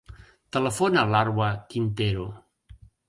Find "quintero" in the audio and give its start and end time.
1.75-2.27